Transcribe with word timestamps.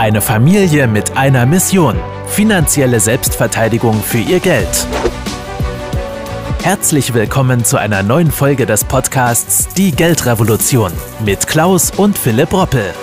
Eine 0.00 0.22
Familie 0.22 0.88
mit 0.88 1.14
einer 1.18 1.44
Mission. 1.44 1.94
Finanzielle 2.26 3.00
Selbstverteidigung 3.00 3.92
für 3.96 4.16
ihr 4.16 4.40
Geld. 4.40 4.86
Herzlich 6.62 7.12
willkommen 7.12 7.66
zu 7.66 7.78
einer 7.78 8.02
neuen 8.02 8.30
Folge 8.30 8.64
des 8.64 8.82
Podcasts 8.82 9.68
Die 9.74 9.92
Geldrevolution 9.92 10.90
mit 11.26 11.46
Klaus 11.46 11.90
und 11.98 12.16
Philipp 12.16 12.50
Roppel. 12.54 12.94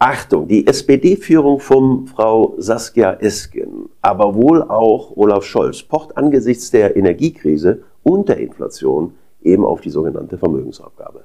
Achtung, 0.00 0.48
die 0.48 0.66
SPD-Führung 0.66 1.60
von 1.60 2.08
Frau 2.08 2.56
Saskia 2.58 3.12
Esken, 3.20 3.88
aber 4.02 4.34
wohl 4.34 4.64
auch 4.64 5.16
Olaf 5.16 5.44
Scholz, 5.44 5.80
pocht 5.84 6.16
angesichts 6.16 6.72
der 6.72 6.96
Energiekrise 6.96 7.84
und 8.02 8.28
der 8.28 8.38
Inflation 8.38 9.14
eben 9.44 9.64
auf 9.64 9.80
die 9.80 9.90
sogenannte 9.90 10.36
Vermögensabgabe. 10.36 11.22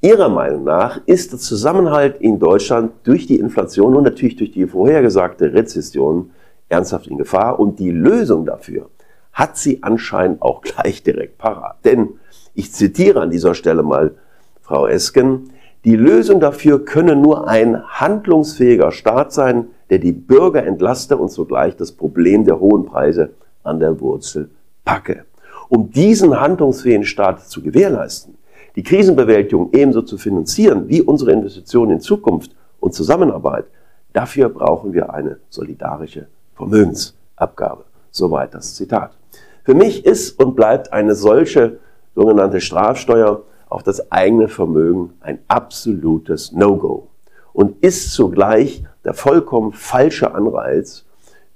Ihrer 0.00 0.28
Meinung 0.28 0.62
nach 0.62 1.00
ist 1.06 1.32
der 1.32 1.40
Zusammenhalt 1.40 2.20
in 2.20 2.38
Deutschland 2.38 2.92
durch 3.02 3.26
die 3.26 3.40
Inflation 3.40 3.96
und 3.96 4.04
natürlich 4.04 4.36
durch 4.36 4.52
die 4.52 4.64
vorhergesagte 4.64 5.52
Rezession 5.52 6.30
ernsthaft 6.68 7.08
in 7.08 7.18
Gefahr 7.18 7.58
und 7.58 7.80
die 7.80 7.90
Lösung 7.90 8.46
dafür 8.46 8.90
hat 9.32 9.56
sie 9.56 9.82
anscheinend 9.82 10.40
auch 10.40 10.62
gleich 10.62 11.02
direkt 11.02 11.38
parat. 11.38 11.78
Denn 11.84 12.10
ich 12.54 12.72
zitiere 12.72 13.20
an 13.20 13.30
dieser 13.30 13.56
Stelle 13.56 13.82
mal 13.82 14.14
Frau 14.62 14.86
Esken, 14.86 15.50
die 15.84 15.96
Lösung 15.96 16.38
dafür 16.38 16.84
könne 16.84 17.16
nur 17.16 17.48
ein 17.48 17.82
handlungsfähiger 17.84 18.92
Staat 18.92 19.32
sein, 19.32 19.66
der 19.90 19.98
die 19.98 20.12
Bürger 20.12 20.64
entlaste 20.64 21.16
und 21.16 21.30
zugleich 21.30 21.74
das 21.76 21.90
Problem 21.90 22.44
der 22.44 22.60
hohen 22.60 22.84
Preise 22.84 23.30
an 23.64 23.80
der 23.80 24.00
Wurzel 24.00 24.50
packe. 24.84 25.24
Um 25.68 25.90
diesen 25.90 26.40
handlungsfähigen 26.40 27.04
Staat 27.04 27.48
zu 27.48 27.62
gewährleisten, 27.62 28.37
die 28.78 28.84
Krisenbewältigung 28.84 29.70
ebenso 29.72 30.02
zu 30.02 30.18
finanzieren 30.18 30.88
wie 30.88 31.02
unsere 31.02 31.32
Investitionen 31.32 31.94
in 31.94 32.00
Zukunft 32.00 32.54
und 32.78 32.94
Zusammenarbeit, 32.94 33.64
dafür 34.12 34.48
brauchen 34.48 34.92
wir 34.92 35.12
eine 35.12 35.38
solidarische 35.50 36.28
Vermögensabgabe. 36.54 37.86
Soweit 38.12 38.54
das 38.54 38.76
Zitat. 38.76 39.16
Für 39.64 39.74
mich 39.74 40.04
ist 40.04 40.38
und 40.38 40.54
bleibt 40.54 40.92
eine 40.92 41.16
solche 41.16 41.78
sogenannte 42.14 42.60
Strafsteuer 42.60 43.42
auf 43.68 43.82
das 43.82 44.12
eigene 44.12 44.46
Vermögen 44.46 45.12
ein 45.22 45.40
absolutes 45.48 46.52
No-Go 46.52 47.08
und 47.52 47.82
ist 47.82 48.12
zugleich 48.12 48.84
der 49.04 49.14
vollkommen 49.14 49.72
falsche 49.72 50.32
Anreiz 50.36 51.04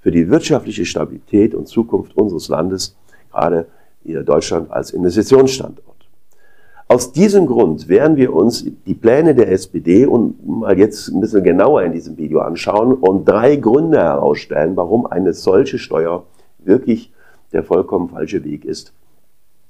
für 0.01 0.11
die 0.11 0.29
wirtschaftliche 0.29 0.83
Stabilität 0.83 1.55
und 1.55 1.69
Zukunft 1.69 2.17
unseres 2.17 2.49
Landes, 2.49 2.97
gerade 3.31 3.67
hier 4.03 4.23
Deutschland 4.23 4.69
als 4.71 4.91
Investitionsstandort. 4.91 5.92
Aus 6.93 7.11
diesem 7.11 7.47
Grund 7.47 7.87
werden 7.87 8.17
wir 8.17 8.35
uns 8.35 8.67
die 8.85 8.93
Pläne 8.93 9.33
der 9.33 9.51
SPD 9.51 10.05
und 10.05 10.47
mal 10.47 10.77
jetzt 10.77 11.07
ein 11.07 11.21
bisschen 11.21 11.43
genauer 11.43 11.81
in 11.81 11.91
diesem 11.91 12.19
Video 12.19 12.41
anschauen 12.41 12.93
und 12.93 13.27
drei 13.27 13.55
Gründe 13.55 13.97
herausstellen, 13.97 14.75
warum 14.75 15.07
eine 15.07 15.33
solche 15.33 15.79
Steuer 15.79 16.23
wirklich 16.59 17.11
der 17.51 17.63
vollkommen 17.63 18.09
falsche 18.09 18.43
Weg 18.43 18.63
ist 18.63 18.93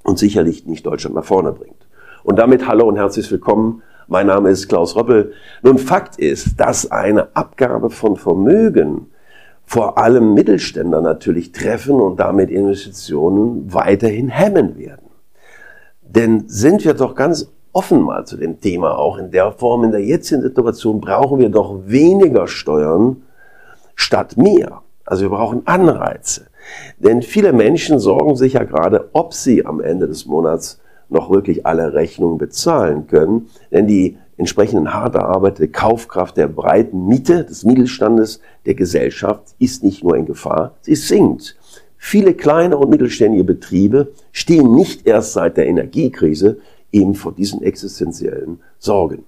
und 0.03 0.19
sicherlich 0.19 0.65
nicht 0.65 0.85
Deutschland 0.85 1.15
nach 1.15 1.23
vorne 1.23 1.53
bringt. 1.53 1.87
Und 2.25 2.39
damit 2.39 2.67
hallo 2.67 2.89
und 2.89 2.97
herzlich 2.97 3.31
willkommen. 3.31 3.83
Mein 4.09 4.27
Name 4.27 4.49
ist 4.49 4.67
Klaus 4.67 4.97
Röppel. 4.97 5.31
Nun, 5.61 5.77
Fakt 5.77 6.19
ist, 6.19 6.59
dass 6.59 6.91
eine 6.91 7.33
Abgabe 7.37 7.89
von 7.89 8.17
Vermögen 8.17 9.05
vor 9.63 9.97
allem 9.97 10.33
Mittelständler 10.33 10.99
natürlich 10.99 11.53
treffen 11.53 12.01
und 12.01 12.19
damit 12.19 12.49
Investitionen 12.49 13.73
weiterhin 13.73 14.27
hemmen 14.27 14.77
werden. 14.77 15.02
Denn 16.15 16.45
sind 16.47 16.85
wir 16.85 16.93
doch 16.93 17.15
ganz 17.15 17.51
offen 17.71 18.01
mal 18.01 18.25
zu 18.25 18.37
dem 18.37 18.61
Thema 18.61 18.97
auch 18.97 19.17
in 19.17 19.31
der 19.31 19.51
Form, 19.51 19.83
in 19.83 19.91
der 19.91 20.03
jetzigen 20.03 20.41
Situation 20.41 21.01
brauchen 21.01 21.39
wir 21.39 21.49
doch 21.49 21.79
weniger 21.85 22.47
Steuern 22.47 23.23
statt 23.95 24.37
mehr. 24.37 24.81
Also 25.05 25.23
wir 25.23 25.29
brauchen 25.29 25.65
Anreize. 25.65 26.47
Denn 26.97 27.21
viele 27.21 27.51
Menschen 27.51 27.99
sorgen 27.99 28.35
sich 28.35 28.53
ja 28.53 28.63
gerade, 28.63 29.09
ob 29.13 29.33
sie 29.33 29.65
am 29.65 29.81
Ende 29.81 30.07
des 30.07 30.25
Monats 30.25 30.79
noch 31.09 31.29
wirklich 31.29 31.65
alle 31.65 31.93
Rechnungen 31.93 32.37
bezahlen 32.37 33.07
können. 33.07 33.49
Denn 33.71 33.87
die 33.87 34.17
entsprechenden 34.37 34.93
hart 34.93 35.15
erarbeitete 35.15 35.67
Kaufkraft 35.67 36.37
der 36.37 36.47
breiten 36.47 37.07
Miete 37.07 37.43
des 37.43 37.65
Mittelstandes 37.65 38.39
der 38.65 38.75
Gesellschaft 38.75 39.55
ist 39.59 39.83
nicht 39.83 40.03
nur 40.03 40.15
in 40.15 40.25
Gefahr, 40.25 40.75
sie 40.81 40.95
sinkt. 40.95 41.55
Viele 42.05 42.33
kleine 42.33 42.77
und 42.77 42.89
mittelständige 42.89 43.45
Betriebe 43.45 44.11
stehen 44.33 44.75
nicht 44.75 45.07
erst 45.07 45.31
seit 45.31 45.55
der 45.55 45.67
Energiekrise 45.67 46.57
eben 46.91 47.15
vor 47.15 47.31
diesen 47.31 47.63
existenziellen 47.63 48.59
Sorgen. 48.77 49.23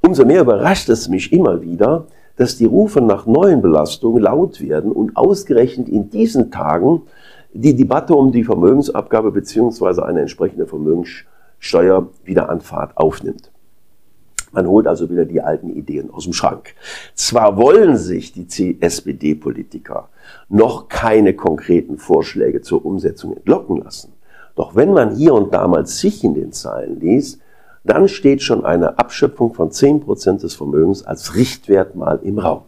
Umso 0.00 0.24
mehr 0.24 0.40
überrascht 0.40 0.88
es 0.88 1.10
mich 1.10 1.34
immer 1.34 1.60
wieder, 1.60 2.06
dass 2.36 2.56
die 2.56 2.64
Rufe 2.64 3.02
nach 3.02 3.26
neuen 3.26 3.60
Belastungen 3.60 4.22
laut 4.22 4.62
werden 4.62 4.90
und 4.90 5.18
ausgerechnet 5.18 5.86
in 5.90 6.08
diesen 6.08 6.50
Tagen 6.50 7.02
die 7.52 7.76
Debatte 7.76 8.14
um 8.14 8.32
die 8.32 8.42
Vermögensabgabe 8.42 9.30
bzw. 9.30 10.00
eine 10.00 10.22
entsprechende 10.22 10.66
Vermögenssteuer 10.66 12.08
wieder 12.24 12.48
an 12.48 12.62
Fahrt 12.62 12.96
aufnimmt. 12.96 13.50
Man 14.54 14.68
holt 14.68 14.86
also 14.86 15.10
wieder 15.10 15.24
die 15.24 15.42
alten 15.42 15.68
Ideen 15.70 16.10
aus 16.10 16.24
dem 16.24 16.32
Schrank. 16.32 16.74
Zwar 17.14 17.56
wollen 17.56 17.96
sich 17.96 18.32
die 18.32 18.80
SPD-Politiker 18.80 20.08
noch 20.48 20.88
keine 20.88 21.34
konkreten 21.34 21.98
Vorschläge 21.98 22.62
zur 22.62 22.84
Umsetzung 22.86 23.36
entlocken 23.36 23.82
lassen, 23.82 24.12
doch 24.54 24.76
wenn 24.76 24.92
man 24.92 25.16
hier 25.16 25.34
und 25.34 25.52
da 25.52 25.66
mal 25.66 25.86
sich 25.86 26.22
in 26.22 26.34
den 26.34 26.52
Zeilen 26.52 27.00
liest, 27.00 27.40
dann 27.82 28.08
steht 28.08 28.42
schon 28.42 28.64
eine 28.64 28.98
Abschöpfung 28.98 29.52
von 29.52 29.70
10% 29.70 30.40
des 30.40 30.54
Vermögens 30.54 31.04
als 31.04 31.34
Richtwert 31.34 31.96
mal 31.96 32.20
im 32.22 32.38
Raum. 32.38 32.62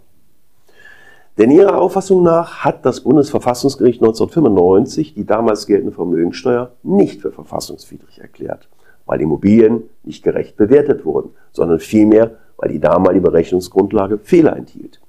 Denn 1.39 1.51
ihrer 1.51 1.79
Auffassung 1.79 2.23
nach 2.23 2.65
hat 2.65 2.85
das 2.85 3.01
Bundesverfassungsgericht 3.01 4.01
1995 4.01 5.15
die 5.15 5.25
damals 5.25 5.67
geltende 5.67 5.93
Vermögensteuer 5.93 6.73
nicht 6.83 7.21
für 7.21 7.31
verfassungswidrig 7.31 8.21
erklärt 8.21 8.69
weil 9.07 9.21
Immobilien 9.21 9.85
nicht 10.05 10.23
gerecht 10.23 10.57
bewertet 10.57 11.05
wurden, 11.05 11.31
sondern 11.53 11.81
vielmehr, 11.81 12.33
weil 12.59 12.71
die 12.71 12.81
damalige 12.81 13.23
Berechnungsgrundlage 13.23 14.19
Fehler 14.19 14.57
enthielt. 14.57 15.01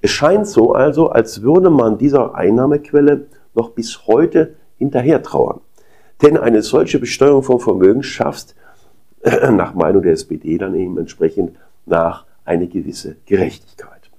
Es 0.00 0.10
scheint 0.10 0.46
so 0.46 0.72
also, 0.72 1.10
als 1.10 1.42
würde 1.42 1.70
man 1.70 1.98
dieser 1.98 2.34
Einnahmequelle 2.34 3.26
noch 3.54 3.70
bis 3.70 4.06
heute 4.06 4.54
hinterher 4.76 5.22
trauern. 5.22 5.60
Denn 6.22 6.36
eine 6.36 6.62
solche 6.62 6.98
Besteuerung 6.98 7.42
von 7.42 7.60
Vermögen 7.60 8.02
schafft 8.02 8.54
nach 9.50 9.74
Meinung 9.74 10.02
der 10.02 10.12
SPD 10.12 10.58
dann 10.58 10.74
eben 10.74 10.98
entsprechend 10.98 11.56
nach 11.86 12.26
eine 12.44 12.66
gewisse 12.66 13.16
Gerechtigkeit. 13.26 14.10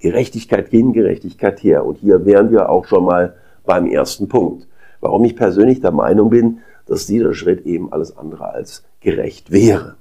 Gerechtigkeit 0.00 0.68
hin, 0.68 0.92
Gerechtigkeit 0.92 1.62
her. 1.62 1.84
Und 1.84 1.98
hier 1.98 2.24
wären 2.24 2.50
wir 2.50 2.68
auch 2.68 2.84
schon 2.86 3.04
mal 3.04 3.34
beim 3.64 3.86
ersten 3.86 4.28
Punkt. 4.28 4.66
Warum 5.00 5.24
ich 5.24 5.36
persönlich 5.36 5.80
der 5.80 5.92
Meinung 5.92 6.30
bin, 6.30 6.60
dass 6.86 7.06
dieser 7.06 7.34
Schritt 7.34 7.66
eben 7.66 7.92
alles 7.92 8.16
andere 8.16 8.52
als 8.52 8.84
gerecht 9.00 9.50
wäre. 9.50 9.96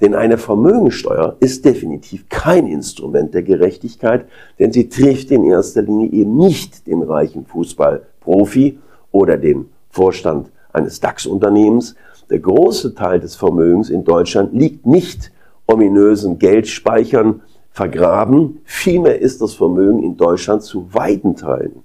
Denn 0.00 0.14
eine 0.14 0.38
Vermögensteuer 0.38 1.36
ist 1.40 1.64
definitiv 1.64 2.28
kein 2.28 2.66
Instrument 2.66 3.34
der 3.34 3.42
Gerechtigkeit, 3.42 4.26
denn 4.58 4.72
sie 4.72 4.88
trifft 4.88 5.30
in 5.30 5.44
erster 5.44 5.82
Linie 5.82 6.10
eben 6.10 6.36
nicht 6.36 6.86
den 6.86 7.02
reichen 7.02 7.44
Fußballprofi 7.44 8.78
oder 9.12 9.36
den 9.36 9.66
Vorstand 9.90 10.50
eines 10.72 11.00
DAX-Unternehmens. 11.00 11.96
Der 12.30 12.38
große 12.38 12.94
Teil 12.94 13.20
des 13.20 13.36
Vermögens 13.36 13.90
in 13.90 14.04
Deutschland 14.04 14.54
liegt 14.54 14.86
nicht 14.86 15.32
ominösen 15.66 16.38
Geldspeichern 16.38 17.42
vergraben. 17.70 18.60
Vielmehr 18.64 19.20
ist 19.20 19.42
das 19.42 19.52
Vermögen 19.52 20.02
in 20.02 20.16
Deutschland 20.16 20.62
zu 20.62 20.94
weiten 20.94 21.36
Teilen 21.36 21.82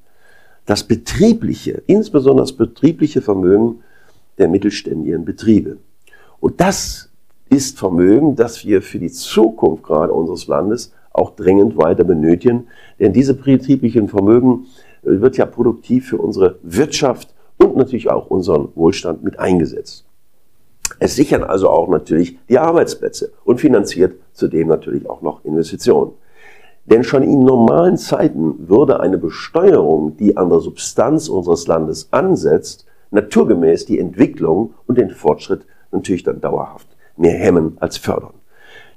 das 0.66 0.84
betriebliche, 0.84 1.84
insbesondere 1.86 2.44
das 2.44 2.54
betriebliche 2.54 3.22
Vermögen 3.22 3.84
der 4.38 4.48
mittelständigen 4.48 5.26
Betriebe. 5.26 5.78
Und 6.40 6.62
das 6.62 7.10
ist 7.50 7.78
Vermögen, 7.78 8.36
das 8.36 8.66
wir 8.66 8.82
für 8.82 9.00
die 9.00 9.12
Zukunft 9.12 9.84
gerade 9.84 10.14
unseres 10.14 10.48
Landes 10.48 10.94
auch 11.12 11.36
dringend 11.36 11.78
weiter 11.78 12.04
benötigen. 12.04 12.68
Denn 13.00 13.14
diese 13.14 13.34
betrieblichen 13.34 14.10
Vermögen 14.10 14.66
äh, 15.04 15.22
wird 15.22 15.38
ja 15.38 15.46
produktiv 15.46 16.10
für 16.10 16.18
unsere 16.18 16.60
Wirtschaft 16.62 17.34
und 17.58 17.78
natürlich 17.78 18.10
auch 18.10 18.28
unseren 18.28 18.70
Wohlstand 18.76 19.24
mit 19.24 19.40
eingesetzt. 19.40 20.06
Es 21.00 21.16
sichern 21.16 21.44
also 21.44 21.70
auch 21.70 21.88
natürlich 21.88 22.38
die 22.48 22.60
Arbeitsplätze 22.60 23.32
und 23.44 23.60
finanziert 23.60 24.20
zudem 24.34 24.68
natürlich 24.68 25.10
auch 25.10 25.22
noch 25.22 25.44
Investitionen. 25.44 26.12
Denn 26.86 27.04
schon 27.04 27.24
in 27.24 27.40
normalen 27.40 27.98
Zeiten 27.98 28.70
würde 28.70 29.00
eine 29.00 29.18
Besteuerung, 29.18 30.18
die 30.18 30.38
an 30.38 30.50
der 30.50 30.60
Substanz 30.60 31.30
unseres 31.30 31.66
Landes 31.66 32.10
ansetzt, 32.12 32.86
naturgemäß 33.12 33.86
die 33.86 34.00
Entwicklung 34.00 34.74
und 34.88 34.98
den 34.98 35.10
Fortschritt 35.10 35.66
natürlich 35.92 36.24
dann 36.24 36.42
dauerhaft 36.42 36.88
mehr 37.18 37.38
hemmen 37.38 37.78
als 37.80 37.98
fördern. 37.98 38.34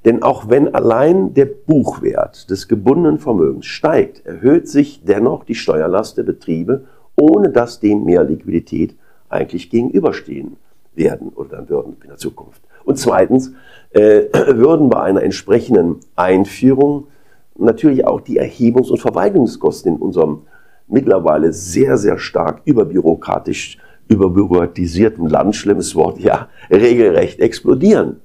Denn 0.04 0.22
auch 0.22 0.48
wenn 0.48 0.74
allein 0.74 1.34
der 1.34 1.46
Buchwert 1.46 2.50
des 2.50 2.68
gebundenen 2.68 3.18
Vermögens 3.18 3.66
steigt, 3.66 4.24
erhöht 4.24 4.68
sich 4.68 5.04
dennoch 5.04 5.44
die 5.44 5.54
Steuerlast 5.54 6.16
der 6.16 6.22
Betriebe, 6.22 6.84
ohne 7.16 7.50
dass 7.50 7.80
dem 7.80 8.04
mehr 8.04 8.24
Liquidität 8.24 8.96
eigentlich 9.28 9.70
gegenüberstehen 9.70 10.56
werden 10.94 11.30
oder 11.30 11.56
dann 11.56 11.68
würden 11.68 11.96
in 12.02 12.08
der 12.08 12.16
Zukunft. 12.16 12.62
Und 12.84 12.98
zweitens 12.98 13.52
äh, 13.90 14.24
würden 14.32 14.88
bei 14.88 15.00
einer 15.02 15.22
entsprechenden 15.22 15.96
Einführung 16.16 17.08
natürlich 17.56 18.06
auch 18.06 18.20
die 18.20 18.38
Erhebungs- 18.38 18.90
und 18.90 18.98
Verwaltungskosten 18.98 19.96
in 19.96 20.00
unserem 20.00 20.42
mittlerweile 20.86 21.52
sehr, 21.52 21.98
sehr 21.98 22.18
stark 22.18 22.62
überbürokratisch, 22.64 23.78
überbürokratisierten 24.08 25.28
Land, 25.28 25.54
schlimmes 25.54 25.94
Wort, 25.94 26.18
ja, 26.18 26.48
regelrecht 26.70 27.40
explodieren. 27.40 28.20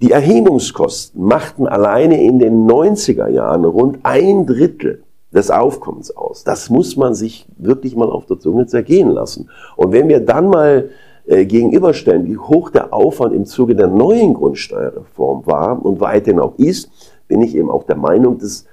Die 0.00 0.12
Erhebungskosten 0.12 1.22
machten 1.22 1.66
alleine 1.66 2.22
in 2.22 2.38
den 2.38 2.66
90er 2.66 3.28
Jahren 3.28 3.64
rund 3.64 3.98
ein 4.02 4.46
Drittel 4.46 5.02
des 5.32 5.50
Aufkommens 5.50 6.16
aus. 6.16 6.42
Das 6.42 6.70
muss 6.70 6.96
man 6.96 7.14
sich 7.14 7.46
wirklich 7.58 7.94
mal 7.96 8.08
auf 8.08 8.26
der 8.26 8.38
Zunge 8.38 8.66
zergehen 8.66 9.10
lassen. 9.10 9.50
Und 9.76 9.92
wenn 9.92 10.08
wir 10.08 10.20
dann 10.20 10.48
mal 10.48 10.88
äh, 11.26 11.44
gegenüberstellen, 11.44 12.26
wie 12.26 12.38
hoch 12.38 12.70
der 12.70 12.92
Aufwand 12.92 13.34
im 13.34 13.44
Zuge 13.44 13.76
der 13.76 13.88
neuen 13.88 14.34
Grundsteuerreform 14.34 15.46
war 15.46 15.84
und 15.84 16.00
weiterhin 16.00 16.40
auch 16.40 16.54
ist, 16.56 16.90
bin 17.28 17.42
ich 17.42 17.54
eben 17.54 17.70
auch 17.70 17.84
der 17.84 17.96
Meinung, 17.96 18.38
dass 18.38 18.64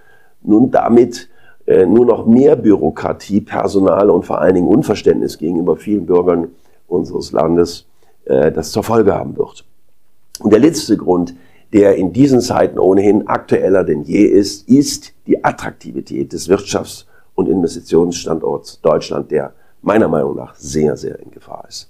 nun 0.41 0.71
damit 0.71 1.29
nur 1.67 2.05
noch 2.05 2.25
mehr 2.25 2.55
Bürokratie, 2.55 3.41
Personal 3.41 4.09
und 4.09 4.25
vor 4.25 4.39
allen 4.39 4.55
Dingen 4.55 4.67
Unverständnis 4.67 5.37
gegenüber 5.37 5.75
vielen 5.75 6.05
Bürgern 6.05 6.47
unseres 6.87 7.33
Landes 7.33 7.85
äh, 8.27 8.51
das 8.51 8.71
zur 8.71 8.83
Folge 8.83 9.13
haben 9.13 9.37
wird. 9.37 9.65
Und 10.39 10.51
der 10.51 10.59
letzte 10.59 10.97
Grund, 10.97 11.35
der 11.73 11.95
in 11.95 12.13
diesen 12.13 12.41
Zeiten 12.41 12.77
ohnehin 12.77 13.27
aktueller 13.27 13.83
denn 13.83 14.03
je 14.03 14.25
ist, 14.25 14.67
ist 14.69 15.13
die 15.25 15.43
Attraktivität 15.43 16.33
des 16.33 16.49
Wirtschafts- 16.49 17.05
und 17.35 17.47
Investitionsstandorts 17.47 18.81
Deutschland, 18.81 19.31
der 19.31 19.53
meiner 19.81 20.07
Meinung 20.07 20.35
nach 20.35 20.55
sehr, 20.55 20.97
sehr 20.97 21.19
in 21.19 21.31
Gefahr 21.31 21.65
ist. 21.67 21.89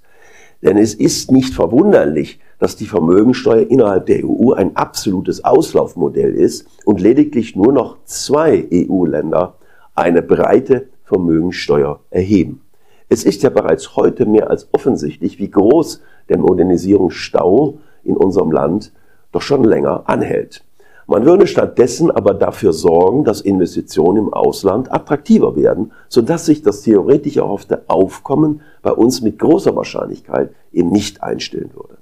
Denn 0.62 0.76
es 0.76 0.94
ist 0.94 1.30
nicht 1.30 1.54
verwunderlich, 1.54 2.40
dass 2.58 2.76
die 2.76 2.86
Vermögensteuer 2.86 3.70
innerhalb 3.70 4.06
der 4.06 4.24
EU 4.24 4.52
ein 4.52 4.76
absolutes 4.76 5.44
Auslaufmodell 5.44 6.34
ist 6.34 6.66
und 6.84 7.00
lediglich 7.00 7.54
nur 7.54 7.72
noch 7.72 7.96
zwei 8.04 8.66
EU-Länder 8.72 9.54
eine 9.98 10.22
breite 10.22 10.86
Vermögensteuer 11.04 12.00
erheben. 12.10 12.62
Es 13.08 13.24
ist 13.24 13.42
ja 13.42 13.50
bereits 13.50 13.96
heute 13.96 14.26
mehr 14.26 14.48
als 14.48 14.68
offensichtlich, 14.72 15.38
wie 15.38 15.50
groß 15.50 16.02
der 16.28 16.38
Modernisierungsstau 16.38 17.78
in 18.04 18.16
unserem 18.16 18.52
Land 18.52 18.92
doch 19.32 19.42
schon 19.42 19.64
länger 19.64 20.04
anhält. 20.06 20.62
Man 21.06 21.24
würde 21.24 21.46
stattdessen 21.46 22.10
aber 22.10 22.34
dafür 22.34 22.74
sorgen, 22.74 23.24
dass 23.24 23.40
Investitionen 23.40 24.26
im 24.26 24.32
Ausland 24.32 24.92
attraktiver 24.92 25.56
werden, 25.56 25.92
sodass 26.08 26.46
sich 26.46 26.62
das 26.62 26.82
theoretisch 26.82 27.38
erhoffte 27.38 27.84
Aufkommen 27.88 28.60
bei 28.82 28.92
uns 28.92 29.22
mit 29.22 29.38
großer 29.38 29.74
Wahrscheinlichkeit 29.74 30.50
eben 30.70 30.90
nicht 30.90 31.22
einstellen 31.22 31.70
würde. 31.74 31.96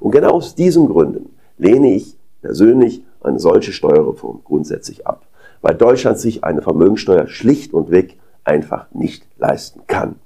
Und 0.00 0.10
genau 0.10 0.30
aus 0.32 0.54
diesen 0.54 0.88
Gründen 0.88 1.36
lehne 1.58 1.94
ich 1.94 2.16
persönlich 2.40 3.04
eine 3.20 3.38
solche 3.38 3.72
Steuerreform 3.72 4.40
grundsätzlich 4.42 5.06
ab 5.06 5.25
weil 5.62 5.74
Deutschland 5.74 6.18
sich 6.18 6.44
eine 6.44 6.62
Vermögensteuer 6.62 7.26
schlicht 7.26 7.72
und 7.72 7.90
weg 7.90 8.16
einfach 8.44 8.86
nicht 8.92 9.26
leisten 9.38 9.82
kann 9.86 10.16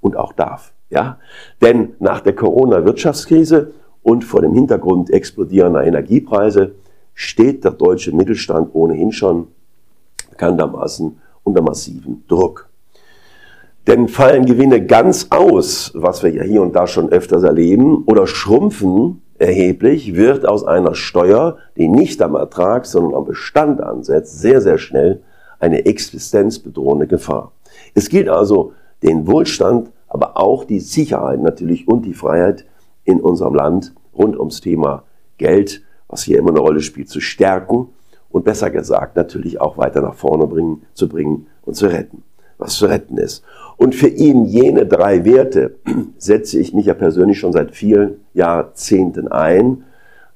und 0.00 0.16
auch 0.16 0.32
darf. 0.32 0.72
Ja? 0.90 1.18
Denn 1.62 1.94
nach 1.98 2.20
der 2.20 2.34
Corona-Wirtschaftskrise 2.34 3.72
und 4.02 4.24
vor 4.24 4.42
dem 4.42 4.52
Hintergrund 4.52 5.10
explodierender 5.10 5.84
Energiepreise 5.84 6.74
steht 7.14 7.64
der 7.64 7.72
deutsche 7.72 8.14
Mittelstand 8.14 8.74
ohnehin 8.74 9.12
schon 9.12 9.48
bekanntermaßen 10.30 11.18
unter 11.44 11.62
massiven 11.62 12.24
Druck. 12.28 12.68
Denn 13.86 14.08
fallen 14.08 14.46
Gewinne 14.46 14.84
ganz 14.84 15.26
aus, 15.30 15.92
was 15.94 16.22
wir 16.22 16.30
ja 16.30 16.42
hier 16.42 16.62
und 16.62 16.74
da 16.74 16.86
schon 16.86 17.10
öfters 17.10 17.42
erleben, 17.42 18.04
oder 18.06 18.26
schrumpfen 18.26 19.20
erheblich, 19.38 20.14
wird 20.14 20.46
aus 20.46 20.64
einer 20.64 20.94
Steuer, 20.94 21.58
die 21.76 21.88
nicht 21.88 22.22
am 22.22 22.34
Ertrag, 22.34 22.86
sondern 22.86 23.14
am 23.14 23.24
Bestand 23.24 23.80
ansetzt, 23.80 24.40
sehr, 24.40 24.60
sehr 24.60 24.78
schnell 24.78 25.22
eine 25.58 25.86
existenzbedrohende 25.86 27.06
Gefahr. 27.06 27.52
Es 27.94 28.08
gilt 28.08 28.28
also, 28.28 28.72
den 29.02 29.26
Wohlstand, 29.26 29.90
aber 30.08 30.36
auch 30.36 30.64
die 30.64 30.80
Sicherheit 30.80 31.40
natürlich 31.40 31.88
und 31.88 32.02
die 32.02 32.14
Freiheit 32.14 32.64
in 33.04 33.20
unserem 33.20 33.54
Land 33.54 33.92
rund 34.16 34.38
ums 34.38 34.60
Thema 34.60 35.02
Geld, 35.38 35.82
was 36.08 36.22
hier 36.22 36.38
immer 36.38 36.50
eine 36.50 36.60
Rolle 36.60 36.80
spielt, 36.80 37.08
zu 37.08 37.20
stärken 37.20 37.88
und 38.30 38.44
besser 38.44 38.70
gesagt 38.70 39.16
natürlich 39.16 39.60
auch 39.60 39.76
weiter 39.76 40.00
nach 40.00 40.14
vorne 40.14 40.46
bringen, 40.46 40.82
zu 40.94 41.08
bringen 41.08 41.46
und 41.62 41.74
zu 41.74 41.86
retten, 41.86 42.22
was 42.58 42.74
zu 42.74 42.86
retten 42.86 43.16
ist. 43.18 43.42
Und 43.76 43.94
für 43.94 44.08
ihn 44.08 44.44
jene 44.44 44.86
drei 44.86 45.24
Werte 45.24 45.76
setze 46.18 46.58
ich 46.58 46.74
mich 46.74 46.86
ja 46.86 46.94
persönlich 46.94 47.38
schon 47.38 47.52
seit 47.52 47.72
vielen 47.72 48.20
Jahrzehnten 48.32 49.28
ein. 49.28 49.84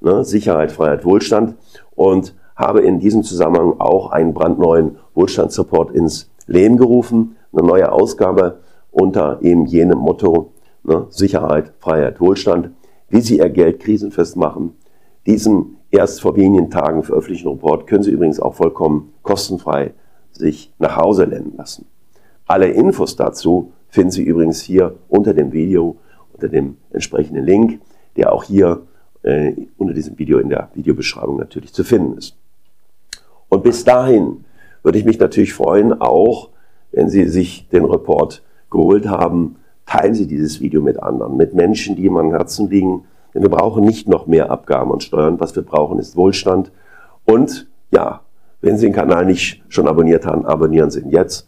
Ne? 0.01 0.23
Sicherheit, 0.23 0.71
Freiheit, 0.71 1.05
Wohlstand. 1.05 1.55
Und 1.95 2.35
habe 2.55 2.81
in 2.81 2.99
diesem 2.99 3.23
Zusammenhang 3.23 3.79
auch 3.79 4.11
einen 4.11 4.33
brandneuen 4.33 4.97
Wohlstandsreport 5.13 5.91
ins 5.91 6.29
Leben 6.45 6.77
gerufen. 6.77 7.37
Eine 7.53 7.65
neue 7.65 7.91
Ausgabe 7.91 8.59
unter 8.91 9.39
eben 9.41 9.65
jenem 9.65 9.99
Motto 9.99 10.51
ne? 10.83 11.07
Sicherheit, 11.09 11.71
Freiheit, 11.79 12.19
Wohlstand. 12.19 12.71
Wie 13.09 13.21
Sie 13.21 13.37
Ihr 13.37 13.49
Geld 13.49 13.79
krisenfest 13.79 14.35
machen. 14.35 14.75
Diesen 15.25 15.77
erst 15.91 16.21
vor 16.21 16.35
wenigen 16.35 16.69
Tagen 16.69 17.03
veröffentlichten 17.03 17.49
Report 17.49 17.87
können 17.87 18.03
Sie 18.03 18.11
übrigens 18.11 18.39
auch 18.39 18.55
vollkommen 18.55 19.13
kostenfrei 19.23 19.93
sich 20.31 20.73
nach 20.79 20.97
Hause 20.97 21.25
lernen 21.25 21.53
lassen. 21.57 21.85
Alle 22.49 22.69
Infos 22.69 23.15
dazu 23.15 23.73
finden 23.89 24.09
Sie 24.09 24.23
übrigens 24.23 24.59
hier 24.59 24.95
unter 25.07 25.35
dem 25.35 25.51
Video, 25.51 25.97
unter 26.33 26.49
dem 26.49 26.77
entsprechenden 26.91 27.45
Link, 27.45 27.79
der 28.17 28.33
auch 28.33 28.43
hier 28.43 28.81
äh, 29.21 29.53
unter 29.77 29.93
diesem 29.93 30.17
Video 30.17 30.39
in 30.39 30.49
der 30.49 30.71
Videobeschreibung 30.73 31.37
natürlich 31.37 31.73
zu 31.73 31.83
finden 31.83 32.17
ist. 32.17 32.35
Und 33.49 33.61
bis 33.61 33.83
dahin 33.83 34.45
würde 34.81 34.97
ich 34.97 35.05
mich 35.05 35.19
natürlich 35.19 35.53
freuen, 35.53 36.01
auch 36.01 36.49
wenn 36.91 37.07
Sie 37.07 37.27
sich 37.27 37.69
den 37.69 37.85
Report 37.85 38.41
geholt 38.71 39.07
haben, 39.07 39.57
teilen 39.85 40.15
Sie 40.15 40.25
dieses 40.25 40.59
Video 40.59 40.81
mit 40.81 41.03
anderen, 41.03 41.37
mit 41.37 41.53
Menschen, 41.53 41.97
die 41.97 42.05
ihm 42.05 42.17
am 42.17 42.31
Herzen 42.31 42.67
liegen. 42.67 43.03
Denn 43.35 43.43
wir 43.43 43.49
brauchen 43.49 43.85
nicht 43.85 44.07
noch 44.07 44.25
mehr 44.25 44.49
Abgaben 44.49 44.89
und 44.89 45.03
Steuern. 45.03 45.39
Was 45.39 45.55
wir 45.55 45.61
brauchen, 45.61 45.99
ist 45.99 46.15
Wohlstand. 46.15 46.71
Und 47.25 47.67
ja, 47.91 48.21
wenn 48.61 48.75
Sie 48.75 48.87
den 48.87 48.95
Kanal 48.95 49.27
nicht 49.27 49.61
schon 49.69 49.87
abonniert 49.87 50.25
haben, 50.25 50.47
abonnieren 50.47 50.89
Sie 50.89 51.01
ihn 51.01 51.11
jetzt 51.11 51.47